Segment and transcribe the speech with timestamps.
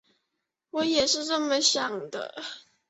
[0.71, 2.43] 我也是这么想的